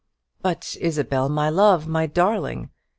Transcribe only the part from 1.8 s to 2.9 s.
my darling!